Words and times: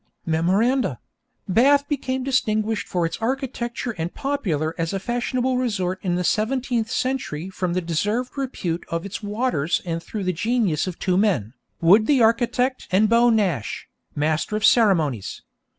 Memoranda: 0.25 0.97
_Bath 1.47 1.87
became 1.87 2.23
distinguished 2.23 2.87
for 2.87 3.05
its 3.05 3.19
architecture 3.21 3.91
and 3.99 4.11
popular 4.15 4.73
as 4.79 4.93
a 4.93 4.99
fashionable 4.99 5.57
resort 5.57 5.99
in 6.01 6.15
the 6.15 6.23
17th 6.23 6.89
century 6.89 7.51
from 7.51 7.73
the 7.73 7.81
deserved 7.81 8.35
repute 8.35 8.83
of 8.89 9.05
its 9.05 9.21
waters 9.21 9.79
and 9.85 10.01
through 10.01 10.23
the 10.23 10.33
genius 10.33 10.87
of 10.87 10.97
two 10.97 11.17
men, 11.17 11.53
Wood 11.81 12.07
the 12.07 12.19
architect 12.23 12.87
and 12.89 13.09
Beau 13.09 13.29
Nash, 13.29 13.87
Master 14.15 14.55
of 14.55 14.65
Ceremonies. 14.65 15.43